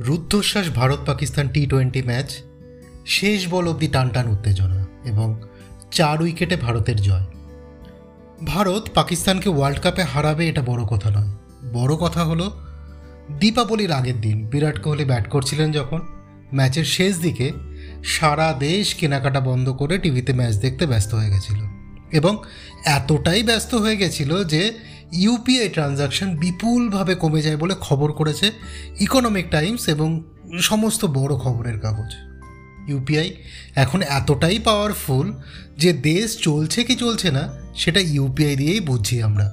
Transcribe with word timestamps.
রুদ্ধশ্বাস 0.00 0.70
Bharat 0.70 0.98
Pakistan 1.06 1.48
T 1.48 1.66
twenty 1.66 2.02
match, 2.02 2.36
শেষ 3.06 3.48
ball 3.48 3.68
অবধি 3.68 3.88
টান 3.88 4.08
টান 4.08 4.28
উত্তেজনা 4.28 4.86
এবং 5.04 5.42
চার 5.90 6.22
উইকেটে 6.22 6.56
ভারতের 6.56 7.00
জয়। 7.00 7.24
ভারত 8.46 8.88
পাকিস্তানকে 8.94 9.48
ওয়ার্ল্ড 9.48 9.82
কাপে 9.82 10.02
হারাবে 10.02 10.48
এটা 10.48 10.62
বড় 10.62 10.84
কথা 10.84 11.10
নয়। 11.10 11.28
বড় 11.72 11.96
কথা 11.96 12.24
হলো, 12.24 12.60
দীপাবলির 13.40 13.92
আগের 13.92 14.20
দিন 14.20 14.46
বিরাট 14.46 14.82
কোহলি 14.82 15.04
ব্যাট 15.04 15.28
করছিলেন 15.28 15.72
যখন, 15.72 16.00
ম্যাচের 16.54 16.84
শেষ 16.84 17.18
দিকে 17.18 17.52
সারা 18.04 18.56
দেশ 18.58 18.94
কেনাকাটা 18.94 19.40
বন্ধ 19.40 19.68
করে 19.68 19.98
টিভিতে 19.98 20.32
ম্যাচ 20.32 20.56
দেখতে 20.56 20.86
ব্যস্ত 20.86 21.14
হয়ে 21.14 21.30
গেছিল। 21.30 21.58
এবং 22.12 22.36
এতটাই 22.84 23.42
ব্যস্ত 23.42 23.74
হয়ে 23.74 23.96
গেছিল 23.96 24.44
যে 24.44 24.74
ইউপিআই 25.12 25.68
ট্রানজাকশন 25.68 26.36
বিপুলভাবে 26.36 27.14
কমে 27.14 27.42
যায় 27.42 27.56
বলে 27.56 27.74
খবর 27.80 28.12
করেছে 28.12 28.52
ইকোনমিক 29.00 29.50
টাইমস 29.50 29.88
এবং 29.88 30.22
সমস্ত 30.60 31.04
বড় 31.04 31.36
খবরের 31.36 31.80
কাগজ। 31.80 32.12
ইউপিআই 32.88 33.34
এখন 33.74 34.02
এতটাই 34.02 34.58
পাওয়ারফুল 34.58 35.32
যে 35.78 35.92
দেশ 35.92 36.38
চলছে 36.38 36.84
কি 36.84 36.94
চলছে 36.94 37.30
না, 37.30 37.52
সেটা 37.74 38.00
ইউপিআই 38.00 38.56
দিয়েই 38.56 38.80
বুঝছি 38.80 39.22
আমরা। 39.22 39.52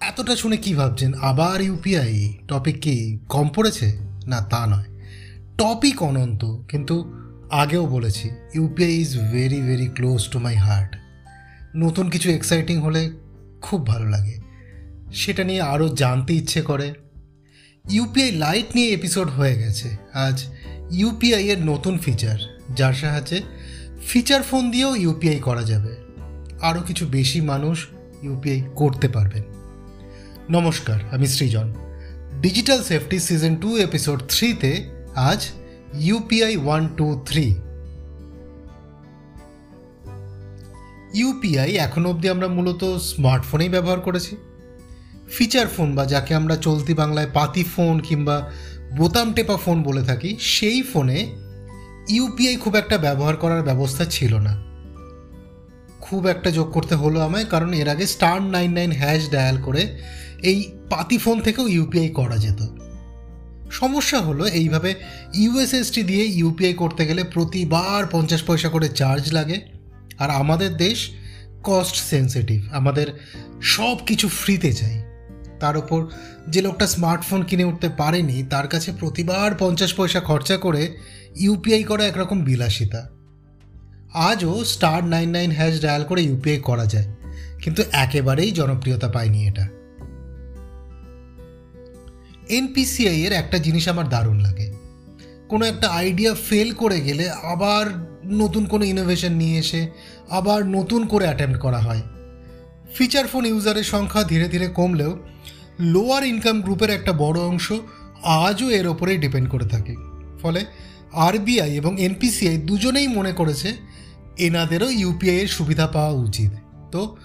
এতটা 0.00 0.36
শুনে 0.36 0.56
কি 0.56 0.74
ভাবছেন? 0.74 1.14
আবার 1.14 1.60
ইউপিআই? 1.60 2.34
টপিক 2.48 2.80
কি 2.80 3.18
কম 3.28 3.48
পড়েছে? 3.48 3.98
না, 4.26 4.40
তা 4.40 4.66
নয়। 4.66 4.84
টপিক 5.58 6.02
অনন্ত, 6.02 6.44
কিন্তু 6.68 7.14
আগেও 7.50 7.86
বলেছি, 7.86 8.30
UPI 8.54 8.92
is 8.92 9.18
very 9.18 9.60
very 9.60 9.86
close 9.86 10.28
to 10.28 10.38
my 10.38 10.54
heart 10.54 10.96
নতুন 11.76 12.10
কিছু 12.10 12.30
এক্সাইটিং 12.30 12.80
হলে 12.80 13.10
খুব 13.62 13.86
ভালো 13.86 14.10
লাগে। 14.10 14.38
সেটা 15.14 15.44
নিয়ে 15.44 15.60
আরও 15.60 15.88
জানতে 15.88 16.34
ইচ্ছে 16.34 16.62
করে। 16.62 16.94
ইউপিআই 17.90 18.32
লাইট 18.32 18.66
নিয়ে 18.74 18.90
এপিসোড 18.90 19.28
হয়ে 19.28 19.58
গেছে। 19.58 19.96
আজ 20.12 20.44
ইউপিআই 20.90 21.44
এর 21.44 21.64
নতুন 21.64 21.98
ফিচার 21.98 22.58
যার 22.74 22.94
সাহায্যে 22.94 23.42
ফিচার 24.08 24.42
ফোন 24.42 24.70
দিয়েও 24.70 24.96
ইউপিআই 24.96 25.36
করা 25.36 25.62
যাবে। 25.62 25.96
আরও 26.62 26.80
কিছু 26.80 27.06
বেশি 27.06 27.40
মানুষ 27.40 27.86
ইউপিআই 28.22 28.62
করতে 28.74 29.08
পারবেন। 29.08 29.42
নমস্কার, 30.50 31.00
আমি 31.10 31.26
Srijan. 31.26 31.74
Digital 32.40 32.82
safety 32.82 33.18
season 33.18 33.56
two 33.56 33.76
episode 33.76 34.22
থ্রিতে 34.28 34.90
আজ 35.14 35.48
UPI 35.98 36.56
one 36.56 36.88
two 36.96 37.22
three 37.26 37.54
UPI 41.20 41.70
এখন 41.76 42.02
অবধি 42.06 42.28
আমরা 42.28 42.48
মূলত 42.48 42.82
স্মার্টফোনেই 43.10 43.68
ব্যবহার 43.68 44.00
করেছি। 44.00 44.36
ফিচার 45.28 45.66
ফোন 45.66 45.88
বা 45.94 46.04
যাকে 46.06 46.34
আমরা 46.34 46.56
চলতি 46.56 46.94
বাংলায় 46.94 47.30
পাতি 47.34 47.64
ফোন 47.64 47.94
কিংবা 48.00 48.36
বোতাম 48.96 49.28
টেপা 49.32 49.56
ফোন 49.56 49.82
বলে 49.82 50.02
থাকি, 50.02 50.36
সেই 50.54 50.82
ফোনে 50.82 51.18
ইউপিআই 52.08 52.56
খুব 52.56 52.74
একটা 52.76 52.98
ব্যবহার 52.98 53.36
করার 53.36 53.62
ব্যবস্থা 53.62 54.04
ছিল 54.04 54.32
না। 54.38 54.52
খুব 56.00 56.26
একটা 56.26 56.50
যোগ 56.50 56.68
করতে 56.72 56.94
হলো 56.94 57.18
আমায়, 57.20 57.44
কারণ 57.44 57.70
এর 57.72 57.88
আগে 57.88 58.06
star 58.06 58.42
nine 58.42 58.70
nine 58.72 58.90
hash 58.92 59.22
dial 59.30 59.56
করে 59.62 59.82
এই 60.42 60.58
পাতি 60.90 61.18
ফোন 61.18 61.36
থেকেও 61.40 61.66
ইউপিআই 61.68 62.08
করা 62.08 62.36
যেত। 62.36 62.60
সমস্যা 63.70 64.18
হলো 64.18 64.44
এইভাবে 64.46 64.90
ইউএসএসটি 65.34 66.02
দিয়ে 66.02 66.24
ইউপিআই 66.40 66.74
করতে 66.74 67.02
গেলে 67.06 67.22
প্রতিবার 67.24 68.00
পঞ্চাশ 68.10 68.42
পয়সা 68.42 68.68
করে 68.68 68.88
চার্জ 68.88 69.24
লাগে। 69.32 69.75
আর 70.18 70.30
আমাদের 70.30 70.76
দেশ 70.76 71.10
কস্ট 71.62 71.96
সেন্সিটিভ 71.96 72.60
আমাদের 72.72 73.06
সব 73.62 73.96
কিছু 74.06 74.28
ফ্রিতে 74.28 74.72
চাই 74.72 75.02
তার 75.60 75.76
ওপর 75.76 76.06
যে 76.48 76.62
লোকটা 76.62 76.86
স্মার্টফোন 76.86 77.42
কিনে 77.42 77.64
উঠতে 77.64 77.88
পারেনি, 77.88 78.42
তার 78.42 78.68
কাছে 78.68 78.92
প্রতিবার 78.92 79.54
পঞ্চাশ 79.58 79.94
পয়সা 79.94 80.20
খরচা 80.20 80.56
করে 80.56 80.96
ইউপিআই 81.36 81.82
করা 81.82 82.04
একরকম 82.06 82.44
বিলাসিতা। 82.44 83.02
আজও 84.14 84.64
star 84.64 85.04
nine 85.04 85.30
nine 85.30 85.50
hash 85.50 85.80
dial 85.82 86.04
করে 86.04 86.22
ইউপিআই 86.22 86.58
করা 86.58 86.86
যায়, 86.86 87.08
কিন্তু 87.62 87.82
একেবারেই 87.92 88.50
জনপ্রিয়তা 88.50 89.08
পায়নি 89.08 89.40
এটা। 89.48 89.66
এনপিসিআই 92.48 93.18
এর 93.22 93.32
একটা 93.32 93.58
জিনিস 93.58 93.88
আমার 93.88 94.08
দারুণ 94.08 94.38
লাগে। 94.38 94.75
কোনো 95.48 95.66
একটা 95.66 95.88
আইডিয়া 95.88 96.34
ফেল 96.34 96.72
করে 96.72 97.00
গেলে 97.00 97.30
আবার 97.30 97.86
নতুন 98.24 98.66
কোনো 98.66 98.84
ইনোভেশন 98.84 99.32
নিয়ে 99.32 99.58
এসে 99.58 99.90
আবার 100.30 100.66
নতুন 100.66 101.06
করে 101.06 101.24
অ্যাটেম্প্ট 101.24 101.60
করা 101.60 101.78
হয়। 101.78 102.02
ফিচার 102.94 103.26
ফোন 103.26 103.46
ইউজারের 103.46 103.84
সংখ্যা 103.84 104.22
ধীরে 104.22 104.48
ধীরে 104.48 104.68
কমলেও 104.68 105.18
লোয়ার 105.80 106.24
ইনকাম 106.24 106.60
গ্রুপের 106.60 106.90
একটা 106.90 107.12
বড় 107.12 107.40
অংশ 107.40 107.72
আজও 108.22 108.70
এর 108.70 108.86
ওপরেই 108.86 109.18
ডিপেন্ড 109.18 109.50
করে 109.50 109.68
থাকে। 109.68 109.96
ফলে 110.42 110.64
আরবিআই 111.12 111.76
এবং 111.76 112.00
এনপিসিআই 112.00 112.56
দুজনেই 112.56 113.08
মনে 113.08 113.32
করেছে 113.32 113.72
এনাদেরও 114.38 114.90
ইউপিআই 114.90 115.36
এর 115.36 115.46
সুবিধা 115.46 115.86
পাওয়া 115.86 116.10
উচিত। 116.10 116.50
তো 116.92 117.16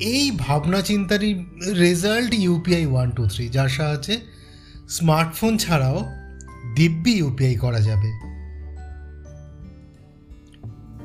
এই 0.00 0.30
ভাবনা 0.38 0.80
চিন্তারই 0.80 1.44
result 1.78 2.34
UPI 2.34 2.86
one 2.86 3.10
two 3.10 3.28
three 3.28 3.48
যার 3.48 3.68
সাহায্যে 3.68 4.20
স্মার্টফোন 4.88 5.56
ছাড়াও 5.58 6.21
দিব্যি 6.74 7.12
ইউপিআই 7.12 7.54
করা 7.54 7.80
যাবে। 7.80 8.32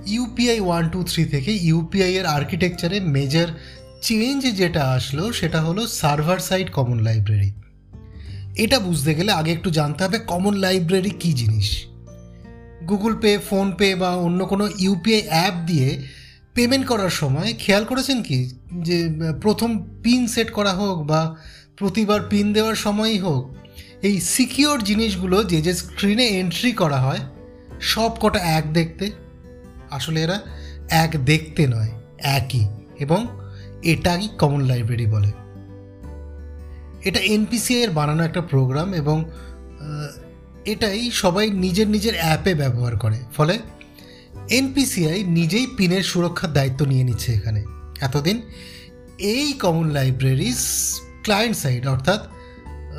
ইউপিআই 0.06 0.60
ওয়ান 0.60 0.90
টু 0.90 1.04
থ্রি 1.04 1.26
থেকে 1.26 1.52
ইউপিআই 1.52 2.14
এর 2.14 2.26
আর্কিটেকচারে 2.26 3.00
মেজর 3.00 3.48
চেঞ্জ 4.02 4.56
যেটা 4.58 4.92
আসলো 4.92 5.34
সেটা 5.34 5.62
হলো 5.62 5.88
সার্ভার 5.88 6.40
সাইড 6.40 6.72
কমন 6.72 7.00
লাইব্রেরি 7.00 7.52
এটা 8.56 8.80
বুঝতে 8.80 9.16
গেলে 9.16 9.32
আগে 9.32 9.52
একটু 9.52 9.70
জানতে 9.70 10.04
হবে 10.04 10.20
কমন 10.20 10.54
লাইব্রেরি 10.54 11.10
কী 11.10 11.34
জিনিস। 11.34 11.86
গুগল 12.90 13.16
পে 13.16 13.38
ফোনপে 13.38 13.96
বা 13.96 14.16
অন্য 14.16 14.46
কোনো 14.46 14.70
ইউপিআই 14.80 15.22
অ্যাপ 15.28 15.54
দিয়ে 15.66 16.04
পেমেন্ট 16.54 16.88
করার 16.88 17.10
সময় 17.10 17.54
খেয়াল 17.60 17.86
করেছেন 17.86 18.24
কি? 18.24 18.50
যে, 18.74 19.10
প্রথম 19.42 19.84
পিন 20.04 20.28
সেট 20.28 20.52
করা 20.52 20.74
হোক 20.74 21.04
বা 21.04 21.36
প্রতিবার 21.78 22.22
পিন 22.30 22.54
দেওয়ার 22.54 22.76
সময়ই 22.76 23.18
হোক 23.18 23.57
এই 24.02 24.22
সিকিওর 24.22 24.84
জিনিসগুলো 24.84 25.44
যে 25.44 25.62
যে 25.62 25.74
স্ক্রিনে 25.74 26.28
এন্ট্রি 26.28 26.72
করা 26.72 27.02
হয়, 27.02 27.20
সব 27.82 28.12
কটা 28.20 28.40
এক 28.40 28.74
দেখতে। 28.74 29.12
আসলে 29.90 30.22
এরা 30.22 30.42
এক 30.90 31.26
দেখতে 31.26 31.68
নয়, 31.68 31.90
একই। 32.18 32.68
এবং 33.00 33.28
এটাই 33.84 34.30
কমন 34.40 34.62
লাইব্রেরি 34.62 35.06
বলে। 35.06 35.32
এটা 37.10 37.20
এনপিসিআই 37.20 37.84
এর 37.84 37.92
বানানো 37.92 38.24
একটা 38.24 38.42
প্রোগ্রাম 38.42 38.94
এবং 38.94 39.26
এটাই 40.66 41.12
সবাই 41.12 41.50
নিজের 41.50 41.90
নিজের 41.90 42.14
অ্যাপে 42.16 42.56
ব্যবহার 42.56 42.98
করে। 42.98 43.20
ফলে 43.38 43.60
এনপিসিআই 44.50 45.24
নিজেই 45.24 45.68
পিনের 45.78 46.04
সুরক্ষার 46.04 46.54
দায়িত্ব 46.54 46.86
নিয়ে 46.86 47.04
নিচ্ছে 47.04 47.34
এখানে। 47.34 47.64
এতদিন 48.02 48.42
এই 49.18 49.54
কমন 49.54 49.90
লাইব্রেরিস 49.90 50.94
ক্লায়েন্ট 51.24 51.58
সাইড 51.58 51.88
অর্থাৎ 51.88 52.28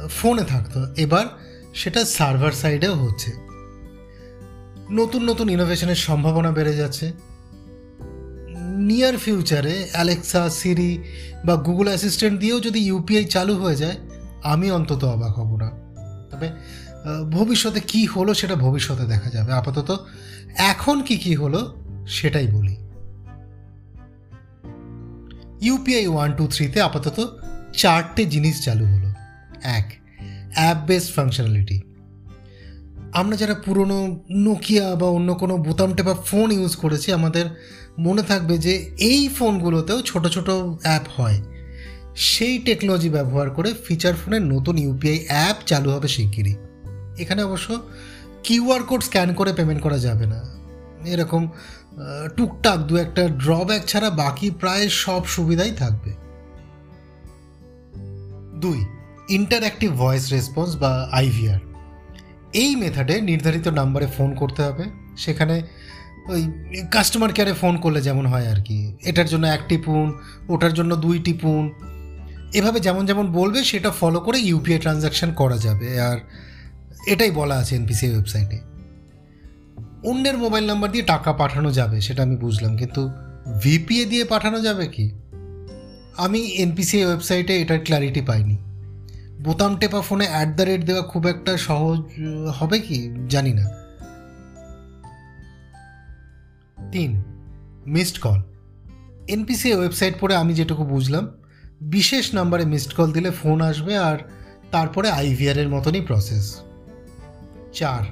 ফোনে 0.08 0.44
থাকতো। 0.44 0.86
এবার 0.96 1.26
সেটা 1.74 2.04
সার্ভার 2.04 2.52
সাইডেও 2.52 2.94
হচ্ছে। 2.94 3.32
নতুন 4.90 5.24
নতুন 5.24 5.50
ইনোভেশনের 5.50 5.94
সম্ভাবনা 5.94 6.50
বেড়ে 6.50 6.76
যাচ্ছে। 6.76 7.12
নিয়ার 8.76 9.16
ফিউচারে 9.16 9.88
অ্যালেক্সা 9.92 10.50
সিরি 10.50 11.02
বা 11.44 11.56
গুগল 11.56 11.86
অ্যাসিস্ট্যান্ট 11.86 12.40
দিয়েও 12.40 12.60
যদি 12.60 12.78
ইউপিআই 12.78 13.24
চালু 13.24 13.56
হয়ে 13.56 13.76
যায়, 13.76 13.96
আমি 14.42 14.70
অন্তত 14.70 15.04
অবাক 15.04 15.38
হব 15.38 15.56
না। 15.56 15.70
তবে 16.30 16.50
ভবিষ্যতে 17.30 17.80
কি 17.80 18.06
হলো 18.06 18.34
সেটা 18.34 18.54
ভবিষ্যতে 18.54 19.04
দেখা 19.06 19.30
যাবে। 19.30 19.52
আপাতত 19.52 20.06
এখন 20.56 21.02
কি 21.02 21.16
কি 21.16 21.34
হলো 21.34 21.74
সেটাই 22.08 22.46
বলি। 22.46 22.76
ইউপিআই 25.60 26.06
ওয়ান 26.06 26.32
টু 26.32 26.46
থ্রিতে 26.46 26.82
আপাতত 26.82 27.38
চারটে 27.76 28.24
জিনিস 28.24 28.64
চালু 28.64 28.86
হলো। 28.86 29.07
এক 29.62 29.86
অ্যাপ 30.54 30.78
বেসড 30.86 31.14
ফাংশনালিটি 31.14 31.80
আমরা 33.12 33.36
যারা 33.36 33.54
পুরনো 33.54 34.24
নোকিয়া 34.30 34.94
বা 34.94 35.06
অন্য 35.06 35.34
কোনো 35.34 35.56
বোতাম 35.56 35.94
টেপা 35.94 36.14
ফোন 36.14 36.50
ইউজ 36.50 36.76
করেছি, 36.76 37.12
আমাদের 37.12 37.46
মনে 37.98 38.22
থাকবে 38.22 38.58
যে 38.58 38.94
এই 38.98 39.28
ফোনগুলোতেও 39.28 40.02
ছোট 40.02 40.26
ছোট 40.26 40.50
অ্যাপ 40.50 41.02
হয়। 41.16 41.38
সেই 42.16 42.58
টেকনোলজি 42.58 43.10
ব্যবহার 43.10 43.50
করে 43.50 43.74
ফিচার 43.84 44.14
ফোনের 44.14 44.42
নতুন 44.42 44.78
ইউপিআই 44.78 45.18
অ্যাপ 45.26 45.56
চালু 45.66 45.90
হবে 45.90 46.08
শিগগিরই। 46.08 46.54
এখানে 47.18 47.42
অবশ্য 47.42 47.82
কিউআর 48.44 48.82
কোড 48.82 49.02
স্ক্যান 49.02 49.34
করে 49.34 49.52
পেমেন্ট 49.52 49.82
করা 49.82 49.98
যাবে 49.98 50.26
না। 50.26 50.40
এরকম 51.04 51.48
টুকটাক 52.36 52.78
দু 52.78 52.96
একটা 52.96 53.28
ড্রব্যাক 53.28 53.86
ছাড়া 53.86 54.10
বাকি 54.10 54.50
প্রায় 54.50 54.88
সব 54.88 55.26
সুবিধাই 55.26 55.72
থাকবে। 55.72 56.10
দুই 58.60 58.84
ইন্টারঅ্যাক্টিভ 59.28 59.92
ভয়েস 59.92 60.32
রেসপন্স 60.32 60.76
বা 60.76 61.08
আইভিআর 61.12 61.58
এই 62.52 62.76
মেথডে 62.76 63.20
নির্ধারিত 63.20 63.68
নাম্বারে 63.68 64.06
ফোন 64.06 64.34
করতে 64.34 64.62
হবে। 64.62 64.84
সেখানে 65.16 65.62
ওই 66.28 66.46
কাস্টমার 66.90 67.32
কেয়ারে 67.32 67.52
ফোন 67.52 67.76
করলে 67.76 68.00
যেমন 68.00 68.26
হয় 68.26 68.48
আর 68.48 68.62
কি। 68.62 68.96
এটার 69.04 69.26
জন্য 69.26 69.46
এক 69.46 69.60
টিপুন, 69.68 70.18
ওটার 70.48 70.72
জন্য 70.74 70.96
দুই 70.96 71.18
টিপুন। 71.18 71.72
এভাবে 72.54 72.80
যেমন 72.80 73.06
যেমন 73.06 73.32
বলবে, 73.32 73.64
সেটা 73.64 73.90
ফলো 73.90 74.20
করে 74.20 74.38
ইউপিআই 74.38 74.80
ট্রানজ্যাকশান 74.80 75.32
করা 75.32 75.58
যাবে। 75.58 76.00
আর 76.00 76.18
এটাই 77.06 77.30
বলা 77.30 77.54
আছে 77.54 77.76
এনপিসিআই 77.76 78.12
ওয়েবসাইটে 78.12 78.58
অন্যের 80.04 80.38
মোবাইল 80.38 80.66
নাম্বার 80.66 80.90
দিয়ে 80.90 81.04
টাকা 81.04 81.32
পাঠানো 81.32 81.72
যাবে, 81.72 82.00
সেটা 82.00 82.22
আমি 82.22 82.36
বুঝলাম। 82.36 82.76
কিন্তু 82.76 83.08
ভিপিএ 83.62 84.04
দিয়ে 84.04 84.24
পাঠানো 84.24 84.60
যাবে 84.60 84.86
কি? 84.86 85.10
আমি 86.16 86.40
এনপিসিআই 86.40 87.04
ওয়েবসাইটে 87.04 87.60
এটার 87.60 87.80
ক্ল্যারিটি 87.84 88.20
পাইনি। 88.20 88.56
বোতাম 89.44 89.76
টেপা 89.76 90.00
ফোনে 90.00 90.26
অ্যাট 90.28 90.48
দ্য 90.56 90.62
রেট 90.62 90.82
দেওয়া 90.84 91.02
খুব 91.02 91.26
একটা 91.26 91.56
সহজ, 91.56 91.98
হবে 92.58 92.78
কি? 92.78 92.98
জানি 93.28 93.52
না। 93.52 93.66
তিন 96.92 97.22
মিসড 97.86 98.18
কল 98.18 98.40
এনপিসিআই 99.28 99.78
ওয়েবসাইট 99.78 100.14
পড়ে 100.20 100.34
আমি 100.36 100.54
যেটুকু 100.54 100.84
বুঝলাম, 100.84 101.24
বিশেষ 101.80 102.34
নাম্বারে 102.34 102.64
মিসড 102.64 102.92
কল 102.96 103.12
দিলে 103.12 103.30
ফোন 103.30 103.62
আসবে 103.62 103.98
আর 103.98 104.18
তারপরে 104.70 105.10
আইভিআর 105.10 105.58
এর 105.58 105.68
মতনই 105.68 106.00
প্রসেস 106.00 106.44
চার 107.74 108.02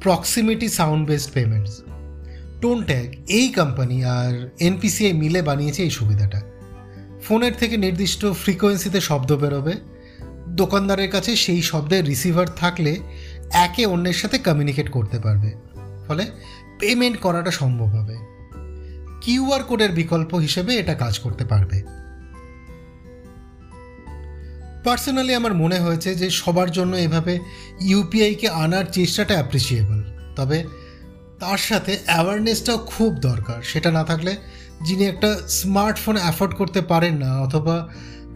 proximity 0.00 0.68
sound 0.68 1.02
based 1.08 1.30
payments 1.32 1.82
tone 2.60 2.78
tag 2.84 3.06
এই 3.28 3.48
কোম্পানি 3.48 4.04
আর 4.04 4.32
এনপিসিআই 4.60 5.12
মিলে 5.12 5.42
বানিয়েছে 5.42 5.82
এই 5.82 5.90
সুবিধাটা। 5.90 6.40
ফোনের 7.22 7.54
থেকে 7.54 7.76
নির্দিষ্ট 7.76 8.26
ফ্রিকোয়েন্সিতে 8.26 9.00
শব্দ 9.00 9.32
বেরোবে। 9.36 9.74
দোকানদারের 10.60 11.10
কাছে 11.10 11.32
সেই 11.36 11.60
শব্দের 11.62 12.02
রিসিভার 12.06 12.48
থাকলে 12.56 12.92
একে 13.64 13.84
অন্যের 13.86 14.18
সাথে 14.22 14.36
কমিউনিকেট 14.38 14.88
করতে 14.90 15.18
পারবে। 15.18 15.50
ফলে 16.06 16.24
পেমেন্ট 16.80 17.16
করাটা 17.20 17.50
সম্ভব 17.50 17.88
হবে। 17.96 18.16
কিউআর 19.20 19.62
কোডের 19.62 19.90
বিকল্প 19.90 20.30
হিসেবে 20.34 20.72
এটা 20.76 20.94
কাজ 20.94 21.14
করতে 21.18 21.44
পারবে। 21.44 21.78
পার্সোনালি 24.84 25.32
আমার 25.34 25.54
মনে 25.54 25.78
হয়েছে 25.78 26.10
যে 26.14 26.28
সবার 26.30 26.68
জন্য 26.72 26.94
এভাবে 26.96 27.34
ইউপিআইকে 27.80 28.48
আনার 28.48 28.86
চেষ্টাটা 28.92 29.34
অ্যাপ্রিসিয়েবল 29.34 30.00
তবে 30.36 30.58
তার 31.40 31.60
সাথে 31.68 31.92
অ্যাওয়ারনেসটাও 32.06 32.78
খুব 32.86 33.10
দরকার। 33.20 33.58
সেটা 33.62 33.90
না 33.90 34.02
থাকলে 34.04 34.32
যিনি 34.82 35.04
একটা 35.06 35.30
স্মার্টফোন 35.48 36.16
অ্যাফোর্ড 36.16 36.52
করতে 36.54 36.80
পারেন 36.82 37.14
না, 37.16 37.30
অথবা 37.40 37.76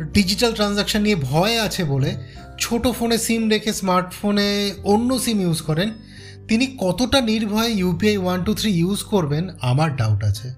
ডিজিটাল 0.03 0.53
ট্রানজাকশন 0.53 1.01
নিয়ে 1.01 1.17
ভয় 1.17 1.61
আছে 1.61 1.85
বলে 1.85 2.15
ছোট 2.61 2.89
ফোনে 2.89 3.19
সিম 3.19 3.49
রেখে 3.49 3.73
স্মার্টফোনে 3.73 4.75
অন্য 4.85 5.19
সিম 5.19 5.41
ইউজ 5.41 5.61
করেন, 5.61 5.93
তিনি 6.49 6.77
কতটা 6.81 7.21
নির্ভয়ে 7.21 7.71
UPI 7.71 8.17
one 8.17 8.45
two 8.45 8.55
three 8.55 8.73
use 8.73 9.03
করবেন 9.03 9.49
আমার 9.61 9.97
ডাউট 9.97 10.25
আছে। 10.25 10.55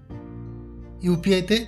ইউপিআইতে 1.03 1.67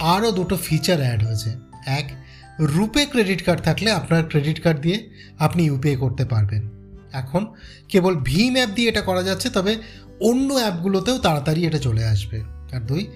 আরও 0.00 0.30
দুটো 0.30 0.56
ফিচার 0.56 1.00
অ্যাড 1.00 1.24
হয়েছে। 1.24 1.50
এক, 1.86 2.12
রুপে 2.60 3.06
ক্রেডিট 3.06 3.44
কার্ড 3.44 3.60
থাকলে 3.62 3.90
আপনার 3.90 4.24
ক্রেডিট 4.28 4.62
কার্ড 4.62 4.80
দিয়ে 4.80 5.10
আপনি 5.38 5.64
ইউপিআই 5.64 5.96
করতে 5.96 6.24
পারবেন। 6.24 6.68
এখন 7.12 7.46
কেবল 7.88 8.16
ভীম 8.16 8.54
অ্যাপ 8.54 8.70
দিয়ে 8.70 8.88
এটা 8.88 9.00
করা 9.00 9.22
যাচ্ছে, 9.22 9.50
তবে 9.50 9.76
অন্য 10.20 10.54
অ্যাপগুলোতেও 10.54 11.18
তাড়াতাড়ি 11.18 11.66
এটা 11.66 11.78
চলে 11.78 12.04
আসবে। 12.04 12.42
আর 12.72 12.80
দুই 12.80 13.06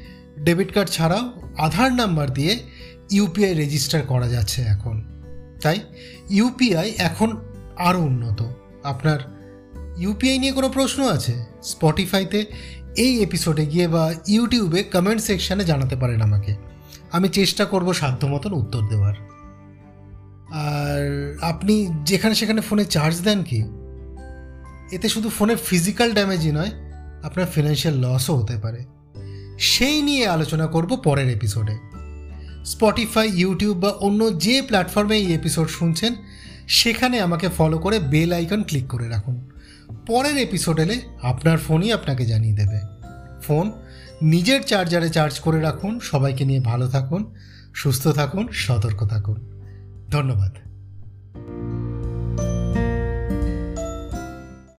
ডেবিট 0.44 0.72
কার্ড 0.72 0.90
ছাড়াও 0.90 1.32
আধার 1.58 1.92
নাম্বার 1.92 2.30
দিয়ে 2.32 2.58
ইউপিআই 3.12 3.54
রেজিস্টার 3.54 4.02
করা 4.02 4.28
যাচ্ছে 4.28 4.62
এখন। 4.62 5.02
তাই 5.62 5.80
ইউপিআই 6.30 6.92
এখন 6.98 7.36
আরও 7.76 8.00
উন্নত। 8.00 8.42
আপনার 8.84 9.18
ইউপিআই 9.98 10.38
নিয়ে 10.38 10.52
কোনো 10.52 10.68
প্রশ্ন 10.68 11.08
আছে? 11.08 11.44
স্পটিফাইতে 11.62 12.44
এই 12.96 13.22
এপিসোডে 13.22 13.66
গিয়ে 13.66 13.88
বা 13.88 14.14
ইউটিউবে 14.26 14.82
কমেন্ট 14.82 15.22
সেকশানে 15.22 15.64
জানাতে 15.64 15.96
পারেন 15.96 16.20
আমাকে। 16.20 16.54
আমি 17.12 17.28
চেষ্টা 17.28 17.64
করব 17.64 17.92
সাধ্য 17.92 18.26
মতন 18.26 18.52
উত্তর 18.52 18.88
দেওয়ার। 18.88 19.14
আর 20.52 21.34
আপনি 21.42 21.88
যেখানে 22.04 22.34
সেখানে 22.34 22.60
ফোনে 22.60 22.84
চার্জ 22.84 23.20
দেন 23.20 23.42
কি? 23.42 23.64
এতে 24.92 25.08
শুধু 25.08 25.28
ফোনের 25.28 25.56
ফিজিক্যাল 25.56 26.12
ড্যামেজই 26.12 26.52
নয়, 26.52 26.70
আপনার 27.22 27.46
ফিনান্সিয়াল 27.46 27.98
লসও 27.98 28.36
হতে 28.36 28.56
পারে। 28.56 28.84
সেই 29.58 30.02
নিয়ে 30.02 30.26
আলোচনা 30.26 30.66
করব 30.66 30.96
পরের 30.96 31.28
এপিসোডে 31.28 31.78
স্পটিফাই 32.64 33.30
ইউটিউব 33.34 33.78
বা 33.78 33.88
অন্য 33.88 34.38
যে 34.38 34.62
প্ল্যাটফর্মে 34.62 35.16
এই 35.16 35.34
এপিসোড 35.34 35.68
শুনছেন, 35.68 36.14
সেখানে 36.68 37.20
আমাকে 37.20 37.48
ফলো 37.48 37.78
করে 37.78 37.98
বেল 37.98 38.32
আইকন 38.32 38.62
ক্লিক 38.62 38.88
করে 38.88 39.08
রাখুন। 39.08 39.50
পরের 40.06 40.36
এপিসোড 40.36 40.80
এলে 40.80 41.00
আপনার 41.22 41.58
ফোনই 41.58 41.92
আপনাকে 41.92 42.26
জানিয়ে 42.26 42.56
দেবে। 42.56 42.80
ফোন 43.42 43.72
নিজের 44.22 44.62
চার্জারে 44.62 45.08
চার্জ 45.08 45.40
করে 45.40 45.60
রাখুন। 45.60 46.00
সবাইকে 46.00 46.44
নিয়ে 46.44 46.60
ভালো 46.60 46.88
থাকুন, 46.88 47.34
সুস্থ 47.74 48.08
থাকুন, 48.08 48.48
সতর্ক 48.52 49.06
থাকুন। 49.06 49.60
ধন্যবাদ। 50.10 50.71